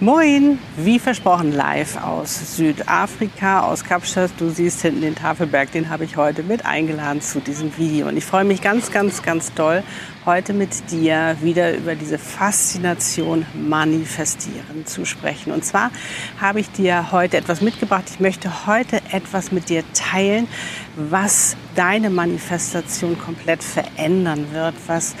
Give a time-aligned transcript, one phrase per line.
[0.00, 4.32] Moin, wie versprochen live aus Südafrika, aus Kapstadt.
[4.38, 8.08] Du siehst hinten den Tafelberg, den habe ich heute mit eingeladen zu diesem Video.
[8.08, 9.84] Und ich freue mich ganz, ganz, ganz toll,
[10.26, 15.52] heute mit dir wieder über diese Faszination Manifestieren zu sprechen.
[15.52, 15.92] Und zwar
[16.40, 18.04] habe ich dir heute etwas mitgebracht.
[18.10, 20.48] Ich möchte heute etwas mit dir teilen,
[20.96, 25.14] was deine Manifestation komplett verändern wird, was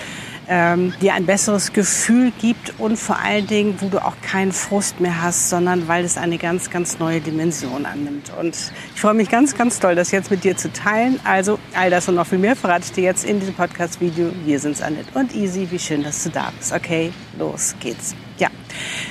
[0.50, 5.00] ähm, dir ein besseres Gefühl gibt und vor allen Dingen, wo du auch keinen Frust
[5.00, 8.32] mehr hast, sondern weil es eine ganz, ganz neue Dimension annimmt.
[8.38, 8.56] Und
[8.94, 11.20] ich freue mich ganz, ganz toll, das jetzt mit dir zu teilen.
[11.24, 14.32] Also all das und noch viel mehr verrate ich dir jetzt in diesem Podcast-Video.
[14.44, 15.68] Wir sind's, Annette und Easy.
[15.70, 16.72] Wie schön, dass du da bist.
[16.72, 18.16] Okay, los geht's.
[18.40, 18.48] Ja,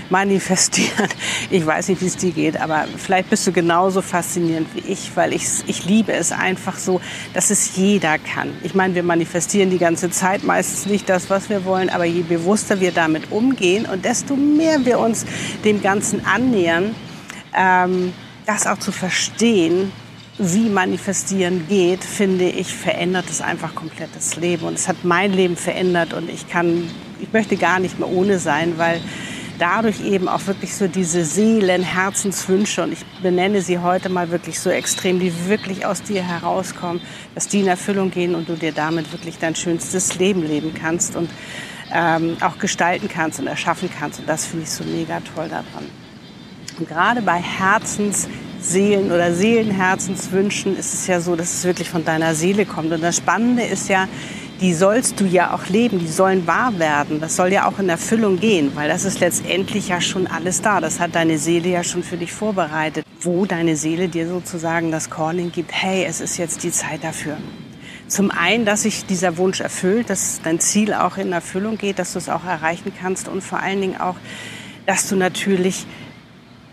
[0.09, 1.07] manifestieren.
[1.51, 5.15] Ich weiß nicht, wie es dir geht, aber vielleicht bist du genauso faszinierend wie ich,
[5.15, 6.99] weil ich, ich liebe es einfach so,
[7.33, 8.49] dass es jeder kann.
[8.63, 12.21] Ich meine, wir manifestieren die ganze Zeit meistens nicht das, was wir wollen, aber je
[12.21, 15.25] bewusster wir damit umgehen und desto mehr wir uns
[15.63, 16.95] dem Ganzen annähern,
[17.55, 18.13] ähm,
[18.45, 19.91] das auch zu verstehen,
[20.39, 24.65] wie manifestieren geht, finde ich, verändert es einfach komplett das Leben.
[24.65, 26.89] Und es hat mein Leben verändert und ich kann,
[27.29, 28.99] ich möchte gar nicht mehr ohne sein, weil
[29.59, 34.59] dadurch eben auch wirklich so diese Seelen, Herzenswünsche und ich benenne sie heute mal wirklich
[34.59, 37.01] so extrem, die wirklich aus dir herauskommen,
[37.35, 41.15] dass die in Erfüllung gehen und du dir damit wirklich dein schönstes Leben leben kannst
[41.15, 41.29] und
[41.93, 44.21] ähm, auch gestalten kannst und erschaffen kannst.
[44.21, 45.85] Und das finde ich so mega toll daran.
[46.79, 48.27] Und gerade bei Herzens
[48.59, 52.91] Seelen oder Seelenherzenswünschen ist es ja so, dass es wirklich von deiner Seele kommt.
[52.91, 54.07] Und das Spannende ist ja,
[54.61, 57.21] die sollst du ja auch leben, die sollen wahr werden.
[57.21, 60.81] Das soll ja auch in Erfüllung gehen, weil das ist letztendlich ja schon alles da.
[60.81, 65.09] Das hat deine Seele ja schon für dich vorbereitet, wo deine Seele dir sozusagen das
[65.09, 67.37] Calling gibt, hey, es ist jetzt die Zeit dafür.
[68.07, 72.13] Zum einen, dass sich dieser Wunsch erfüllt, dass dein Ziel auch in Erfüllung geht, dass
[72.13, 74.15] du es auch erreichen kannst und vor allen Dingen auch,
[74.85, 75.85] dass du natürlich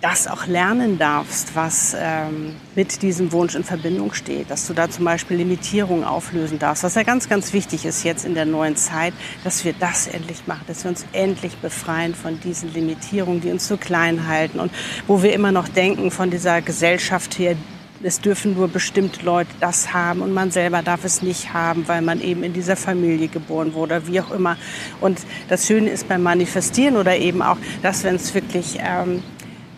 [0.07, 4.51] das auch lernen darfst, was ähm, mit diesem Wunsch in Verbindung steht.
[4.51, 6.85] Dass du da zum Beispiel Limitierungen auflösen darfst.
[6.85, 10.47] Was ja ganz, ganz wichtig ist jetzt in der neuen Zeit, dass wir das endlich
[10.47, 14.71] machen, dass wir uns endlich befreien von diesen Limitierungen, die uns so klein halten und
[15.09, 17.57] wo wir immer noch denken von dieser Gesellschaft her,
[18.03, 22.03] es dürfen nur bestimmte Leute das haben und man selber darf es nicht haben, weil
[22.03, 24.57] man eben in dieser Familie geboren wurde, wie auch immer.
[25.01, 25.19] Und
[25.49, 29.23] das Schöne ist beim Manifestieren oder eben auch, dass wenn es wirklich ähm,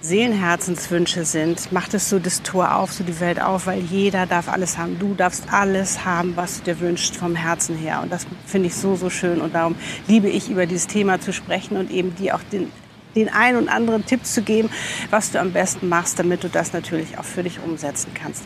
[0.00, 4.48] Seelenherzenswünsche sind, macht es so das Tor auf, so die Welt auf, weil jeder darf
[4.48, 4.98] alles haben.
[4.98, 8.00] Du darfst alles haben, was du dir wünschst vom Herzen her.
[8.02, 9.40] Und das finde ich so, so schön.
[9.40, 9.74] Und darum
[10.06, 12.70] liebe ich, über dieses Thema zu sprechen und eben dir auch den,
[13.16, 14.70] den einen und anderen Tipp zu geben,
[15.10, 18.44] was du am besten machst, damit du das natürlich auch für dich umsetzen kannst.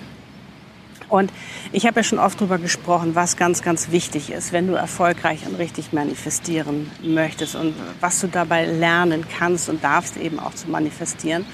[1.13, 1.31] Und
[1.73, 5.47] ich habe ja schon oft darüber gesprochen, was ganz, ganz wichtig ist, wenn du erfolgreich
[5.47, 10.71] und richtig manifestieren möchtest und was du dabei lernen kannst und darfst eben auch zu
[10.71, 11.45] manifestieren.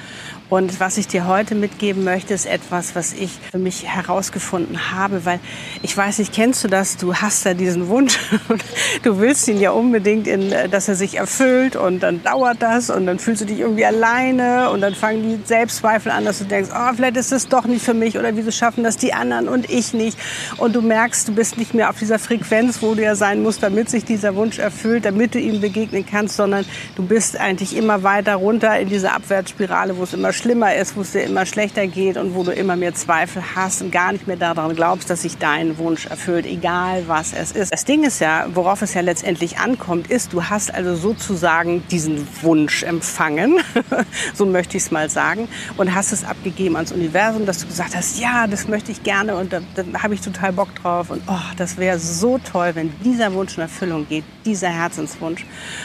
[0.50, 5.26] Und was ich dir heute mitgeben möchte, ist etwas, was ich für mich herausgefunden habe,
[5.26, 5.41] weil
[5.82, 6.97] ich weiß nicht, kennst du das?
[6.97, 8.64] Du hast da diesen Wunsch und
[9.03, 13.04] du willst ihn ja unbedingt, in, dass er sich erfüllt und dann dauert das und
[13.04, 16.70] dann fühlst du dich irgendwie alleine und dann fangen die Selbstzweifel an, dass du denkst,
[16.75, 19.69] oh, vielleicht ist es doch nicht für mich oder wieso schaffen das die anderen und
[19.69, 20.19] ich nicht.
[20.56, 23.62] Und du merkst, du bist nicht mehr auf dieser Frequenz, wo du ja sein musst,
[23.62, 26.64] damit sich dieser Wunsch erfüllt, damit du ihm begegnen kannst, sondern
[26.97, 31.03] du bist eigentlich immer weiter runter in diese Abwärtsspirale, wo es immer schlimmer ist, wo
[31.03, 34.26] es dir immer schlechter geht und wo du immer mehr Zweifel hast und gar nicht
[34.26, 37.72] mehr daran glaubst, dass sich dein Wunsch erfüllt, egal was es ist.
[37.72, 42.26] Das Ding ist ja, worauf es ja letztendlich ankommt, ist, du hast also sozusagen diesen
[42.43, 43.60] Wunsch empfangen,
[44.34, 47.94] so möchte ich es mal sagen, und hast es abgegeben ans Universum, dass du gesagt
[47.94, 51.23] hast, ja, das möchte ich gerne und da, da habe ich total Bock drauf und
[51.26, 55.44] oh, das wäre so toll, wenn dieser Wunsch in Erfüllung geht, dieser Herzenswunsch.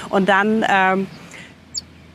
[0.09, 1.07] Und dann ähm,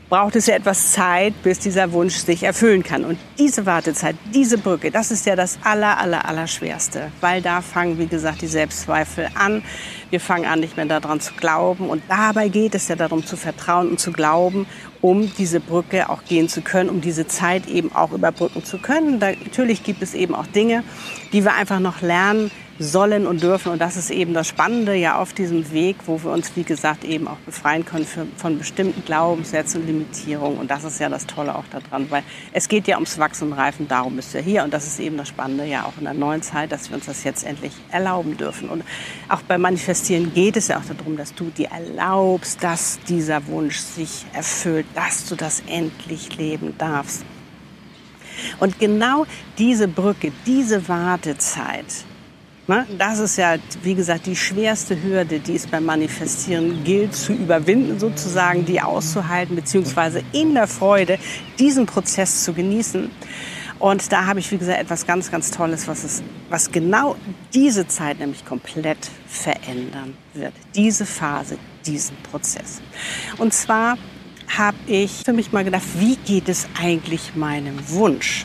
[0.08, 3.05] braucht es ja etwas Zeit, bis dieser Wunsch sich erfüllen kann.
[3.05, 7.12] Und diese Wartezeit, diese Brücke, das ist ja das aller, aller, aller Schwerste.
[7.20, 9.62] Weil da fangen, wie gesagt, die Selbstzweifel an.
[10.10, 11.90] Wir fangen an, nicht mehr daran zu glauben.
[11.90, 14.66] Und dabei geht es ja darum, zu vertrauen und zu glauben,
[15.02, 19.20] um diese Brücke auch gehen zu können, um diese Zeit eben auch überbrücken zu können.
[19.20, 20.84] Da, natürlich gibt es eben auch Dinge,
[21.32, 23.72] die wir einfach noch lernen sollen und dürfen.
[23.72, 27.04] Und das ist eben das Spannende ja auf diesem Weg, wo wir uns, wie gesagt,
[27.04, 30.58] eben auch befreien können für, von bestimmten Glaubenssätzen und Limitierungen.
[30.58, 32.22] Und das ist ja das Tolle auch daran, weil
[32.52, 34.64] es geht ja ums Wachsen und Reifen, darum bist du ja hier.
[34.64, 37.06] Und das ist eben das Spannende ja auch in der neuen Zeit, dass wir uns
[37.06, 38.69] das jetzt endlich erlauben dürfen.
[38.69, 38.84] Und
[39.28, 43.78] auch beim Manifestieren geht es ja auch darum, dass du dir erlaubst, dass dieser Wunsch
[43.78, 47.24] sich erfüllt, dass du das endlich leben darfst.
[48.60, 49.26] Und genau
[49.58, 51.86] diese Brücke, diese Wartezeit,
[52.69, 52.87] Ne?
[52.99, 57.99] Das ist ja, wie gesagt, die schwerste Hürde, die es beim Manifestieren gilt zu überwinden,
[57.99, 61.19] sozusagen, die auszuhalten, beziehungsweise in der Freude
[61.59, 63.11] diesen Prozess zu genießen.
[63.79, 67.17] Und da habe ich, wie gesagt, etwas ganz, ganz Tolles, was, es, was genau
[67.55, 70.53] diese Zeit nämlich komplett verändern wird.
[70.75, 71.56] Diese Phase,
[71.87, 72.82] diesen Prozess.
[73.38, 73.97] Und zwar
[74.59, 78.44] habe ich für mich mal gedacht, wie geht es eigentlich meinem Wunsch?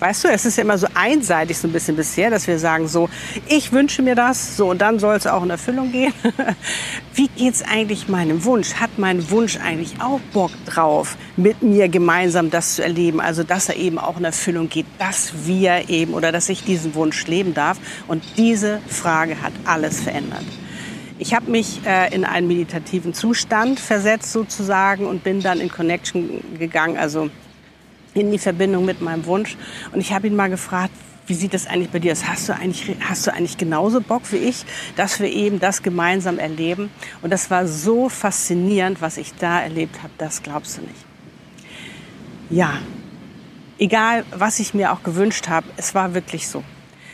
[0.00, 2.88] Weißt du, es ist ja immer so einseitig so ein bisschen bisher, dass wir sagen
[2.88, 3.10] so,
[3.46, 6.14] ich wünsche mir das, so und dann soll es auch in Erfüllung gehen.
[7.14, 8.74] Wie geht's eigentlich meinem Wunsch?
[8.74, 13.20] Hat mein Wunsch eigentlich auch Bock drauf, mit mir gemeinsam das zu erleben?
[13.20, 16.94] Also, dass er eben auch in Erfüllung geht, dass wir eben oder dass ich diesen
[16.94, 17.78] Wunsch leben darf.
[18.08, 20.44] Und diese Frage hat alles verändert.
[21.18, 26.42] Ich habe mich äh, in einen meditativen Zustand versetzt sozusagen und bin dann in Connection
[26.58, 27.28] gegangen, also
[28.14, 29.56] in die Verbindung mit meinem Wunsch.
[29.92, 30.92] Und ich habe ihn mal gefragt,
[31.26, 32.26] wie sieht das eigentlich bei dir aus?
[32.26, 34.64] Hast du eigentlich, hast du eigentlich genauso Bock wie ich,
[34.96, 36.90] dass wir eben das gemeinsam erleben?
[37.22, 41.04] Und das war so faszinierend, was ich da erlebt habe, das glaubst du nicht.
[42.50, 42.78] Ja,
[43.78, 46.64] egal was ich mir auch gewünscht habe, es war wirklich so.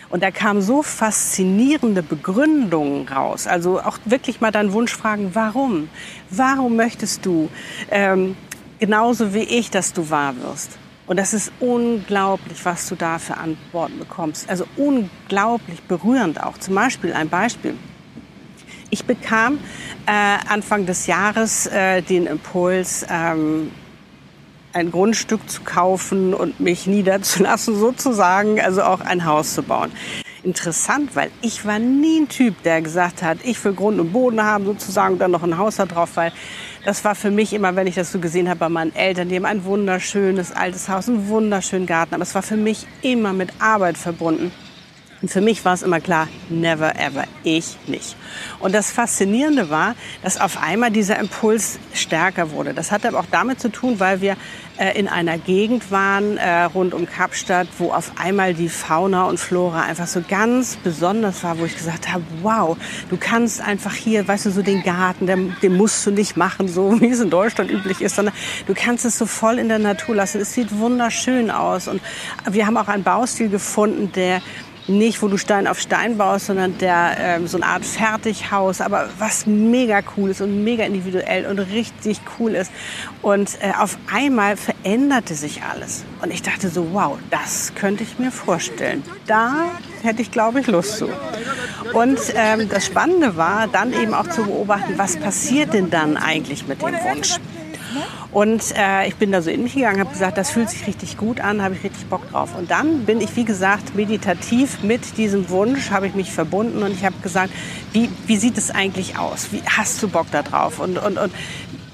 [0.09, 3.47] Und da kamen so faszinierende Begründungen raus.
[3.47, 5.91] Also auch wirklich mal deinen Wunsch fragen, warum?
[6.31, 7.51] Warum möchtest du
[7.91, 8.35] ähm,
[8.79, 10.79] genauso wie ich, dass du wahr wirst?
[11.07, 14.49] Und das ist unglaublich, was du da für Antworten bekommst.
[14.51, 16.59] Also unglaublich berührend auch.
[16.59, 17.75] Zum Beispiel ein Beispiel.
[18.91, 19.59] Ich bekam
[20.07, 20.11] äh,
[20.49, 23.71] Anfang des Jahres äh, den Impuls, ähm,
[24.73, 29.91] ein Grundstück zu kaufen und mich niederzulassen, sozusagen, also auch ein Haus zu bauen.
[30.47, 34.41] Interessant, weil ich war nie ein Typ, der gesagt hat, ich will Grund und Boden
[34.41, 36.31] haben, sozusagen, und dann noch ein Haus da drauf, weil
[36.85, 39.35] das war für mich immer, wenn ich das so gesehen habe bei meinen Eltern, die
[39.35, 42.15] haben ein wunderschönes altes Haus, einen wunderschönen Garten.
[42.15, 44.53] Aber es war für mich immer mit Arbeit verbunden.
[45.23, 48.17] Und für mich war es immer klar, never ever, ich nicht.
[48.59, 52.75] Und das Faszinierende war, dass auf einmal dieser Impuls stärker wurde.
[52.75, 54.37] Das hatte aber auch damit zu tun, weil wir
[54.79, 59.41] äh, in einer Gegend waren, äh, rund um Kapstadt, wo auf einmal die Fauna und
[59.41, 62.77] Flora einfach so ganz besonders war, wo ich gesagt habe, wow,
[63.09, 66.69] du kannst einfach hier, weißt du, so den Garten, den, den musst du nicht machen,
[66.69, 68.35] so wie es in Deutschland üblich ist, sondern
[68.67, 70.43] du kannst es so voll in der Natur lassen.
[70.43, 71.89] Es sieht wunderschön aus.
[71.89, 72.03] Und
[72.51, 74.43] wir haben auch einen Baustil gefunden, der
[74.89, 79.09] nicht, wo du Stein auf Stein baust, sondern der ähm, so eine Art Fertighaus, aber
[79.19, 82.71] was mega cool ist und mega individuell und richtig cool ist.
[83.23, 86.05] Und äh, auf einmal veränderte sich alles.
[86.23, 89.03] Und ich dachte so, wow, das könnte ich mir vorstellen.
[89.27, 89.71] Da
[90.03, 91.09] hätte ich, glaube ich, Lust zu.
[91.93, 96.67] Und ähm, das Spannende war, dann eben auch zu beobachten, was passiert denn dann eigentlich
[96.67, 97.37] mit dem Wunsch?
[98.33, 101.17] Und äh, ich bin da so in mich gegangen, habe gesagt, das fühlt sich richtig
[101.17, 102.51] gut an, habe ich richtig Bock drauf.
[102.57, 106.93] Und dann bin ich, wie gesagt, meditativ mit diesem Wunsch, habe ich mich verbunden und
[106.93, 107.53] ich habe gesagt,
[107.93, 109.49] wie, wie sieht es eigentlich aus?
[109.53, 110.81] Wie hast du Bock da drauf?
[110.81, 111.33] Und, und, und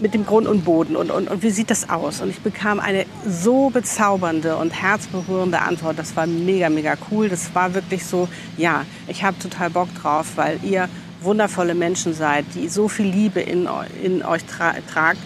[0.02, 2.20] mit dem Grund und Boden und, und, und wie sieht das aus?
[2.20, 5.98] Und ich bekam eine so bezaubernde und herzberührende Antwort.
[5.98, 7.28] Das war mega, mega cool.
[7.28, 10.88] Das war wirklich so, ja, ich habe total Bock drauf, weil ihr
[11.20, 13.68] wundervolle Menschen seid, die so viel Liebe in,
[14.02, 15.20] in euch tra tragt,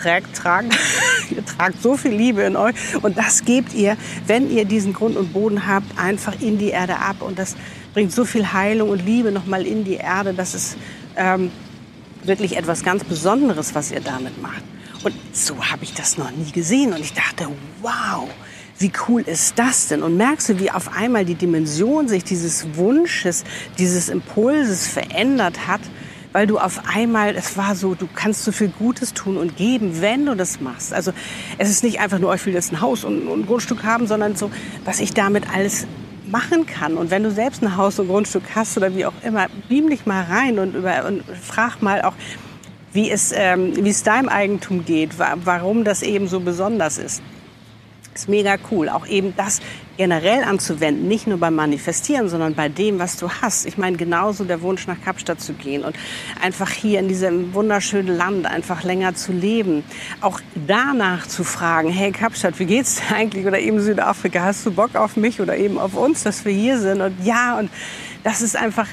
[0.00, 0.70] trägt, tragen.
[1.30, 5.16] ihr tragt so viel Liebe in euch und das gebt ihr, wenn ihr diesen Grund
[5.16, 7.56] und Boden habt, einfach in die Erde ab und das
[7.92, 10.34] bringt so viel Heilung und Liebe nochmal in die Erde.
[10.34, 10.76] Das ist
[11.16, 11.50] ähm,
[12.24, 14.62] wirklich etwas ganz Besonderes, was ihr damit macht.
[15.02, 17.48] Und so habe ich das noch nie gesehen und ich dachte,
[17.80, 18.28] wow,
[18.78, 20.02] wie cool ist das denn?
[20.02, 23.44] Und merkst du, wie auf einmal die Dimension sich dieses Wunsches,
[23.78, 25.80] dieses Impulses verändert hat?
[26.32, 30.00] Weil du auf einmal, es war so, du kannst so viel Gutes tun und geben,
[30.00, 30.92] wenn du das machst.
[30.92, 31.12] Also
[31.58, 34.36] es ist nicht einfach nur, ich will jetzt ein Haus und, ein Grundstück haben, sondern
[34.36, 34.50] so,
[34.84, 35.86] was ich damit alles
[36.30, 36.96] machen kann.
[36.96, 40.06] Und wenn du selbst ein Haus und Grundstück hast oder wie auch immer, beam dich
[40.06, 42.14] mal rein und, über, und frag mal auch,
[42.92, 47.22] wie es, ähm, wie es deinem Eigentum geht, warum das eben so besonders ist.
[48.20, 48.88] Ist mega cool.
[48.88, 49.60] Auch eben das
[49.96, 53.66] generell anzuwenden, nicht nur beim Manifestieren, sondern bei dem, was du hast.
[53.66, 55.96] Ich meine, genauso der Wunsch nach Kapstadt zu gehen und
[56.40, 59.84] einfach hier in diesem wunderschönen Land einfach länger zu leben.
[60.20, 63.46] Auch danach zu fragen, hey Kapstadt, wie geht's dir eigentlich?
[63.46, 66.78] Oder eben Südafrika, hast du Bock auf mich oder eben auf uns, dass wir hier
[66.78, 67.00] sind?
[67.00, 67.70] Und ja, und
[68.24, 68.86] das ist einfach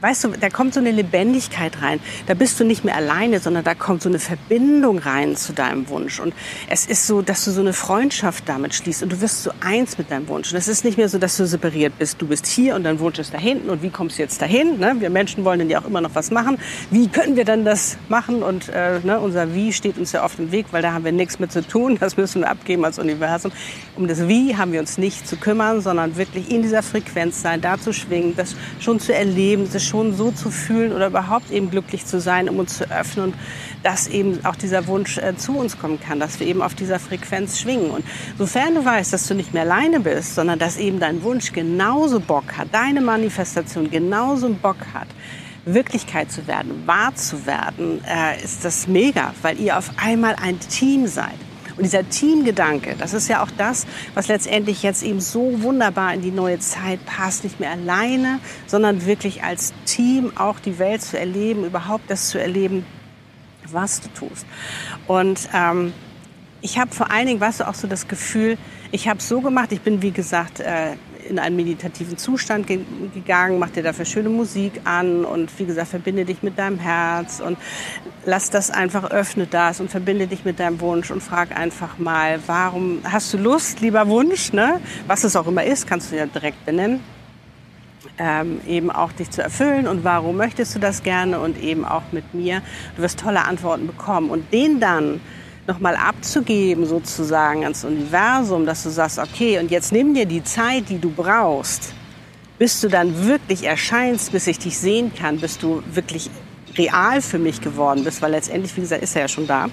[0.00, 2.00] weißt du, da kommt so eine Lebendigkeit rein.
[2.26, 5.88] Da bist du nicht mehr alleine, sondern da kommt so eine Verbindung rein zu deinem
[5.88, 6.20] Wunsch.
[6.20, 6.34] Und
[6.68, 9.98] es ist so, dass du so eine Freundschaft damit schließt und du wirst so eins
[9.98, 10.52] mit deinem Wunsch.
[10.52, 12.20] Und es ist nicht mehr so, dass du separiert bist.
[12.20, 13.70] Du bist hier und dein Wunsch ist da hinten.
[13.70, 14.78] Und wie kommst du jetzt dahin?
[14.78, 14.96] Ne?
[14.98, 16.58] Wir Menschen wollen dann ja auch immer noch was machen.
[16.90, 18.42] Wie können wir dann das machen?
[18.42, 21.12] Und äh, ne, unser Wie steht uns ja oft im Weg, weil da haben wir
[21.12, 21.98] nichts mit zu tun.
[22.00, 23.52] Das müssen wir abgeben als Universum.
[23.96, 27.60] Um das Wie haben wir uns nicht zu kümmern, sondern wirklich in dieser Frequenz sein,
[27.60, 31.70] da zu schwingen, das schon zu erleben, das schon so zu fühlen oder überhaupt eben
[31.70, 33.34] glücklich zu sein, um uns zu öffnen und
[33.82, 36.98] dass eben auch dieser Wunsch äh, zu uns kommen kann, dass wir eben auf dieser
[36.98, 37.90] Frequenz schwingen.
[37.90, 38.04] Und
[38.38, 42.20] sofern du weißt, dass du nicht mehr alleine bist, sondern dass eben dein Wunsch genauso
[42.20, 45.08] Bock hat, deine Manifestation genauso Bock hat,
[45.64, 50.58] Wirklichkeit zu werden, wahr zu werden, äh, ist das mega, weil ihr auf einmal ein
[50.60, 51.49] Team seid.
[51.80, 56.20] Und dieser Teamgedanke, das ist ja auch das, was letztendlich jetzt eben so wunderbar in
[56.20, 57.42] die neue Zeit passt.
[57.42, 62.38] Nicht mehr alleine, sondern wirklich als Team auch die Welt zu erleben, überhaupt das zu
[62.38, 62.84] erleben,
[63.66, 64.44] was du tust.
[65.06, 65.94] Und ähm,
[66.60, 68.58] ich habe vor allen Dingen, weißt du, auch so das Gefühl,
[68.92, 70.96] ich habe so gemacht, ich bin wie gesagt äh,
[71.30, 72.80] in einen meditativen Zustand ge
[73.14, 77.40] gegangen, mach dir dafür schöne Musik an und wie gesagt, verbinde dich mit deinem Herz
[77.40, 77.56] und
[78.26, 82.40] lass das einfach, öffne das und verbinde dich mit deinem Wunsch und frag einfach mal,
[82.46, 84.80] warum hast du Lust, lieber Wunsch, ne?
[85.06, 87.00] was es auch immer ist, kannst du ja direkt benennen.
[88.18, 92.02] Ähm, eben auch dich zu erfüllen und warum möchtest du das gerne und eben auch
[92.12, 92.60] mit mir.
[92.96, 95.20] Du wirst tolle Antworten bekommen und den dann
[95.66, 100.88] nochmal abzugeben sozusagen ans Universum, dass du sagst, okay, und jetzt nimm dir die Zeit,
[100.88, 101.94] die du brauchst,
[102.58, 106.30] bis du dann wirklich erscheinst, bis ich dich sehen kann, bis du wirklich
[106.76, 109.68] real für mich geworden bist, weil letztendlich, wie gesagt, ist er ja schon da.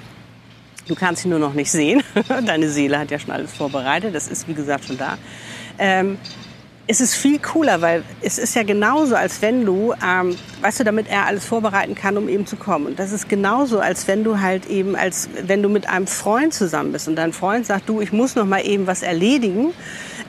[0.87, 2.01] Du kannst ihn nur noch nicht sehen.
[2.45, 4.15] Deine Seele hat ja schon alles vorbereitet.
[4.15, 5.17] Das ist, wie gesagt, schon da.
[5.77, 6.17] Ähm,
[6.89, 10.83] es ist viel cooler, weil es ist ja genauso, als wenn du, ähm, weißt du,
[10.85, 12.87] damit er alles vorbereiten kann, um eben zu kommen.
[12.87, 16.53] Und das ist genauso, als wenn du halt eben, als wenn du mit einem Freund
[16.53, 19.73] zusammen bist und dein Freund sagt, du, ich muss noch mal eben was erledigen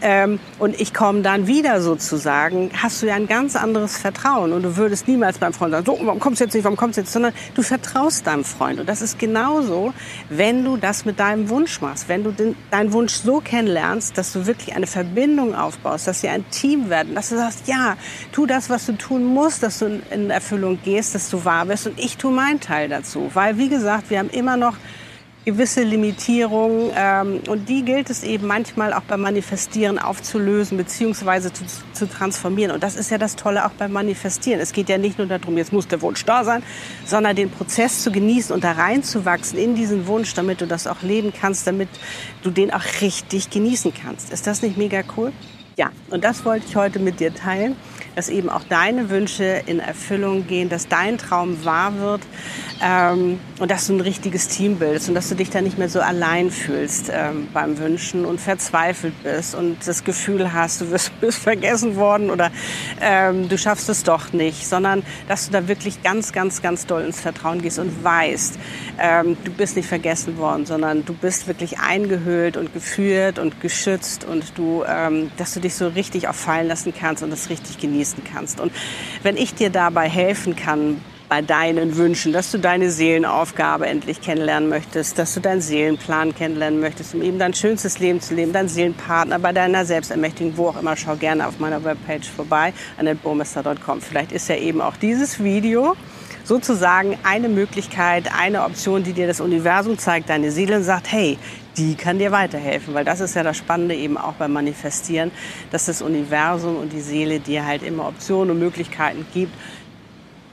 [0.00, 4.52] ähm, und ich komme dann wieder sozusagen, hast du ja ein ganz anderes Vertrauen.
[4.52, 6.96] Und du würdest niemals beim Freund sagen, so, warum kommst du jetzt nicht, warum kommst
[6.96, 8.80] du jetzt, sondern du vertraust deinem Freund.
[8.80, 9.92] Und das ist genauso,
[10.28, 14.32] wenn du das mit deinem Wunsch machst, wenn du den, deinen Wunsch so kennenlernst, dass
[14.32, 17.96] du wirklich eine Verbindung aufbaust, dass ihr ein Team werden, dass du sagst, ja,
[18.32, 21.86] tu das, was du tun musst, dass du in Erfüllung gehst, dass du wahr bist
[21.86, 24.76] und ich tu meinen Teil dazu, weil wie gesagt, wir haben immer noch
[25.48, 31.64] gewisse Limitierungen ähm, und die gilt es eben manchmal auch beim Manifestieren aufzulösen beziehungsweise zu,
[31.94, 32.70] zu, transformieren.
[32.72, 34.60] Und das ist ja das Tolle auch beim Manifestieren.
[34.60, 36.62] Es geht ja nicht nur darum, jetzt muss der Wunsch da sein,
[37.06, 41.00] sondern den Prozess zu genießen und da reinzuwachsen in diesen Wunsch, damit du das auch
[41.00, 41.88] leben kannst, damit
[42.42, 44.30] du den auch richtig genießen kannst.
[44.30, 45.32] Ist das nicht mega cool?
[45.78, 47.76] Ja, und das wollte ich heute mit dir teilen
[48.18, 52.20] dass eben auch deine Wünsche in Erfüllung gehen, dass dein Traum wahr wird
[52.82, 55.88] ähm, und dass du ein richtiges Team bildest und dass du dich da nicht mehr
[55.88, 61.12] so allein fühlst ähm, beim Wünschen und verzweifelt bist und das Gefühl hast, du wirst,
[61.20, 62.50] bist vergessen worden oder
[63.00, 67.02] ähm, du schaffst es doch nicht, sondern dass du da wirklich ganz, ganz, ganz doll
[67.02, 68.58] ins Vertrauen gehst und weißt,
[69.00, 74.24] ähm, du bist nicht vergessen worden, sondern du bist wirklich eingehüllt und geführt und geschützt
[74.24, 77.78] und du, ähm, dass du dich so richtig auch fallen lassen kannst und das richtig
[77.78, 78.60] genießen genießen kannst.
[78.60, 78.72] Und
[79.22, 84.68] wenn ich dir dabei helfen kann, bei deinen Wünschen, dass du deine Seelenaufgabe endlich kennenlernen
[84.68, 88.68] möchtest, dass du deinen Seelenplan kennenlernen möchtest, um eben dein schönstes Leben zu leben, deinen
[88.68, 94.00] Seelenpartner bei deiner Selbstermächtigung, wo auch immer, schau gerne auf meiner Webpage vorbei, annetburmester.com.
[94.00, 95.96] Vielleicht ist ja eben auch dieses Video
[96.44, 101.36] sozusagen eine Möglichkeit, eine Option, die dir das Universum zeigt, deine Seele sagt, hey,
[101.76, 105.30] die kann dir weiterhelfen, weil das ist ja das Spannende eben auch beim Manifestieren,
[105.70, 109.52] dass das Universum und die Seele dir halt immer Optionen und Möglichkeiten gibt,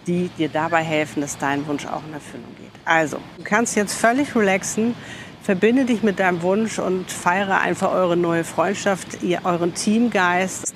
[0.08, 2.72] die dir dabei helfen, dass dein Wunsch auch in Erfüllung geht.
[2.86, 4.96] Also, du kannst jetzt völlig relaxen,
[5.42, 10.74] verbinde dich mit deinem Wunsch und feiere einfach eure neue Freundschaft, ihr, euren Teamgeist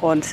[0.00, 0.24] und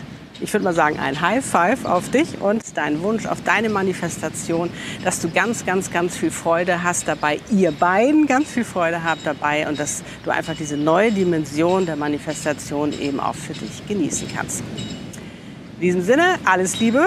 [0.41, 4.69] ich würde mal sagen, ein High Five auf dich und deinen Wunsch, auf deine Manifestation,
[5.03, 9.25] dass du ganz, ganz, ganz viel Freude hast dabei, ihr beiden ganz viel Freude habt
[9.25, 14.27] dabei und dass du einfach diese neue Dimension der Manifestation eben auch für dich genießen
[14.35, 14.63] kannst.
[15.75, 17.05] In diesem Sinne, alles Liebe,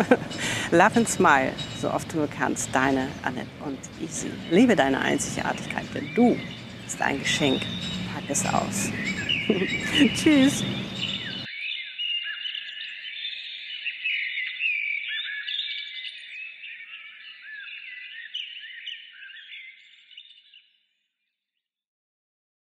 [0.70, 1.52] love and smile,
[1.82, 4.28] so oft du kannst, deine Annette und Easy.
[4.50, 6.34] Liebe deine Einzigartigkeit, denn du
[6.84, 8.90] bist ein Geschenk Tag ist aus.
[10.14, 10.64] Tschüss.